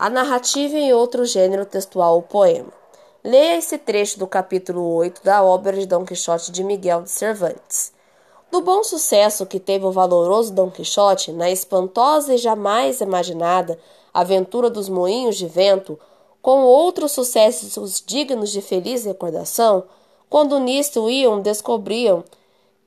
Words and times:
A 0.00 0.08
narrativa 0.08 0.78
em 0.78 0.94
outro 0.94 1.26
gênero 1.26 1.66
textual 1.66 2.14
ou 2.14 2.22
poema. 2.22 2.72
Leia 3.22 3.58
esse 3.58 3.76
trecho 3.76 4.18
do 4.18 4.26
capítulo 4.26 4.94
8 4.94 5.22
da 5.22 5.44
obra 5.44 5.76
de 5.76 5.84
Dom 5.84 6.06
Quixote 6.06 6.50
de 6.50 6.64
Miguel 6.64 7.02
de 7.02 7.10
Cervantes. 7.10 7.92
Do 8.50 8.62
bom 8.62 8.82
sucesso 8.82 9.44
que 9.44 9.60
teve 9.60 9.84
o 9.84 9.92
valoroso 9.92 10.54
Dom 10.54 10.70
Quixote 10.70 11.32
na 11.32 11.50
espantosa 11.50 12.34
e 12.34 12.38
jamais 12.38 13.02
imaginada 13.02 13.78
aventura 14.14 14.70
dos 14.70 14.88
moinhos 14.88 15.36
de 15.36 15.46
vento, 15.46 16.00
com 16.40 16.62
outros 16.62 17.12
sucessos 17.12 18.02
dignos 18.06 18.50
de 18.50 18.62
feliz 18.62 19.04
recordação, 19.04 19.84
quando 20.30 20.58
nisto 20.58 21.10
iam, 21.10 21.42
descobriam 21.42 22.24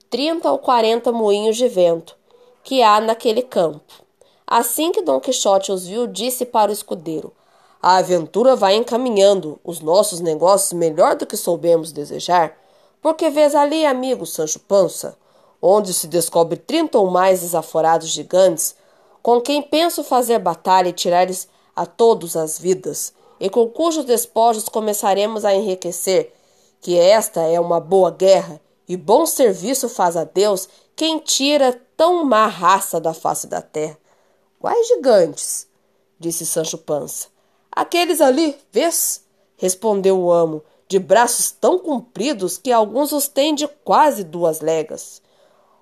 trinta 0.10 0.52
ou 0.52 0.58
quarenta 0.58 1.12
moinhos 1.12 1.58
de 1.58 1.68
vento 1.68 2.18
que 2.64 2.82
há 2.82 3.00
naquele 3.00 3.44
campo. 3.44 4.02
Assim 4.46 4.92
que 4.92 5.02
Dom 5.02 5.20
Quixote 5.20 5.72
os 5.72 5.88
viu, 5.88 6.06
disse 6.06 6.46
para 6.46 6.70
o 6.70 6.74
escudeiro: 6.74 7.34
A 7.82 7.98
aventura 7.98 8.56
vai 8.56 8.76
encaminhando 8.76 9.60
os 9.64 9.80
nossos 9.80 10.20
negócios 10.20 10.74
melhor 10.74 11.16
do 11.16 11.26
que 11.26 11.38
soubemos 11.38 11.92
desejar. 11.92 12.58
Porque 13.02 13.30
vês 13.30 13.54
ali, 13.54 13.86
amigo 13.86 14.26
Sancho 14.26 14.60
Pança, 14.60 15.18
onde 15.62 15.94
se 15.94 16.08
descobre 16.08 16.58
trinta 16.58 16.98
ou 16.98 17.10
mais 17.10 17.42
desaforados 17.42 18.10
gigantes, 18.10 18.76
com 19.22 19.40
quem 19.40 19.62
penso 19.62 20.04
fazer 20.04 20.40
batalha 20.40 20.90
e 20.90 20.94
tirar-lhes 20.94 21.48
a 21.76 21.86
todos 21.86 22.36
as 22.36 22.60
vidas, 22.60 23.14
e 23.40 23.50
com 23.50 23.68
cujos 23.68 24.06
despojos 24.06 24.68
começaremos 24.70 25.46
a 25.46 25.54
enriquecer, 25.54 26.34
que 26.82 26.98
esta 26.98 27.42
é 27.42 27.60
uma 27.60 27.80
boa 27.80 28.12
guerra, 28.12 28.60
e 28.88 28.98
bom 28.98 29.26
serviço 29.26 29.88
faz 29.88 30.18
a 30.18 30.26
Deus 30.26 30.68
quem 30.96 31.20
tira 31.20 31.80
tão 31.96 32.26
má 32.26 32.48
raça 32.48 33.00
da 33.00 33.14
face 33.14 33.48
da 33.48 33.62
terra. 33.62 33.98
Quais 34.64 34.88
gigantes? 34.88 35.68
disse 36.18 36.46
Sancho 36.46 36.78
Pança. 36.78 37.28
Aqueles 37.70 38.22
ali, 38.22 38.58
vês? 38.72 39.22
respondeu 39.58 40.18
o 40.18 40.32
amo, 40.32 40.64
de 40.88 41.00
braços 41.00 41.52
tão 41.52 41.78
compridos 41.78 42.58
que 42.58 42.72
alguns 42.72 43.12
os 43.12 43.28
têm 43.28 43.54
de 43.54 43.68
quase 43.68 44.24
duas 44.24 44.62
léguas. 44.62 45.22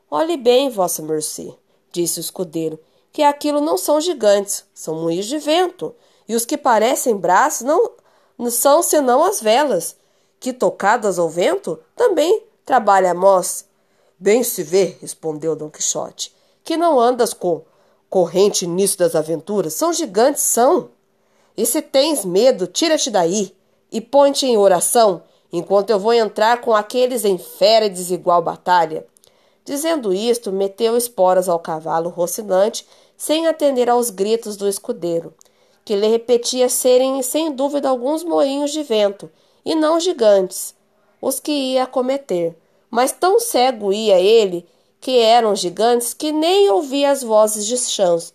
Olhe 0.10 0.36
bem, 0.36 0.72
vossa 0.72 1.04
mercê, 1.04 1.54
disse 1.92 2.20
o 2.20 2.22
escudeiro, 2.22 2.80
que 3.12 3.22
aquilo 3.22 3.62
não 3.62 3.78
são 3.78 4.02
gigantes, 4.02 4.66
são 4.74 4.96
moinhos 4.96 5.28
de 5.28 5.38
vento, 5.38 5.94
e 6.28 6.34
os 6.34 6.44
que 6.44 6.58
parecem 6.58 7.16
braços 7.16 7.62
não, 7.62 7.92
não 8.36 8.50
são 8.50 8.82
senão 8.82 9.24
as 9.24 9.40
velas, 9.40 9.96
que, 10.40 10.52
tocadas 10.52 11.20
ao 11.20 11.30
vento, 11.30 11.80
também 11.96 12.42
trabalha 12.66 13.12
a 13.12 13.14
mós. 13.14 13.64
Bem 14.18 14.44
se 14.44 14.64
vê, 14.64 14.98
respondeu 15.00 15.56
Dom 15.56 15.70
Quixote, 15.70 16.36
que 16.64 16.76
não 16.76 17.00
andas 17.00 17.32
com 17.32 17.62
corrente 18.12 18.68
nisso 18.68 18.98
das 18.98 19.16
aventuras. 19.16 19.74
São 19.74 19.94
gigantes, 19.94 20.44
são. 20.44 20.90
E 21.56 21.66
se 21.66 21.82
tens 21.82 22.26
medo, 22.26 22.68
tira-te 22.68 23.10
daí 23.10 23.56
e 23.90 24.02
põe-te 24.02 24.46
em 24.46 24.58
oração, 24.58 25.24
enquanto 25.52 25.90
eu 25.90 26.00
vou 26.00 26.14
entrar 26.14 26.60
com 26.60 26.76
aqueles 26.76 27.24
em 27.24 27.38
fera 27.38 27.86
e 27.86 27.90
desigual 27.90 28.42
batalha. 28.42 29.08
Dizendo 29.64 30.14
isto, 30.14 30.52
meteu 30.52 30.98
esporas 30.98 31.48
ao 31.48 31.60
cavalo 31.60 32.10
rocinante, 32.10 32.86
sem 33.16 33.48
atender 33.48 33.90
aos 33.90 34.10
gritos 34.10 34.58
do 34.58 34.68
escudeiro, 34.68 35.34
que 35.86 35.96
lhe 35.96 36.08
repetia 36.08 36.68
serem, 36.68 37.22
sem 37.22 37.52
dúvida, 37.52 37.88
alguns 37.88 38.24
moinhos 38.24 38.72
de 38.72 38.84
vento, 38.84 39.32
e 39.64 39.74
não 39.74 40.00
gigantes, 40.00 40.74
os 41.22 41.40
que 41.40 41.52
ia 41.52 41.86
cometer. 41.86 42.58
Mas 42.90 43.12
tão 43.12 43.40
cego 43.40 43.94
ia 43.94 44.20
ele 44.20 44.66
que 45.02 45.18
eram 45.18 45.56
gigantes 45.56 46.14
que 46.14 46.32
nem 46.32 46.70
ouvia 46.70 47.10
as 47.10 47.24
vozes 47.24 47.66
de, 47.66 47.76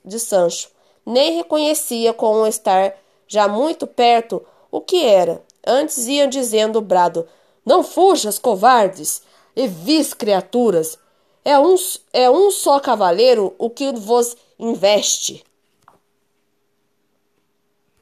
de 0.04 0.18
Sancho, 0.18 0.68
nem 1.06 1.36
reconhecia 1.36 2.12
com 2.12 2.42
o 2.42 2.46
estar 2.46 2.92
já 3.28 3.46
muito 3.46 3.86
perto 3.86 4.44
o 4.70 4.80
que 4.80 5.04
era. 5.04 5.42
Antes 5.64 6.08
iam 6.08 6.28
dizendo 6.28 6.80
o 6.80 6.82
brado: 6.82 7.26
Não 7.64 7.84
fujas, 7.84 8.38
covardes, 8.38 9.22
e 9.54 9.68
vis 9.68 10.12
criaturas. 10.12 10.98
É 11.44 11.56
um, 11.58 11.76
é 12.12 12.28
um 12.28 12.50
só 12.50 12.80
cavaleiro 12.80 13.54
o 13.56 13.70
que 13.70 13.92
vos 13.92 14.36
investe. 14.58 15.44